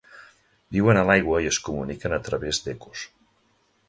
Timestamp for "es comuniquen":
1.49-2.15